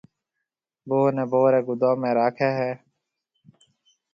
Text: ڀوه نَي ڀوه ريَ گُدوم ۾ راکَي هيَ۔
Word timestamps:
ڀوه 0.87 1.07
نَي 1.15 1.23
ڀوه 1.31 1.47
ريَ 1.53 1.61
گُدوم 1.67 1.97
۾ 2.09 2.11
راکَي 2.19 2.49
هيَ۔ 2.57 2.71